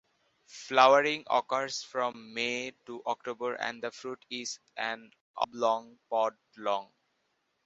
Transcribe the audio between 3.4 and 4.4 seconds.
and the fruit